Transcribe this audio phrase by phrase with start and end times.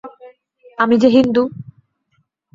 [0.79, 1.43] আমি যে হিন্দু।